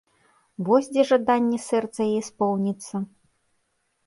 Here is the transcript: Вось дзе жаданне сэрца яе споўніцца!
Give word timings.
Вось 0.69 0.87
дзе 0.93 1.03
жаданне 1.09 1.59
сэрца 1.67 1.99
яе 2.09 2.21
споўніцца! 2.29 2.95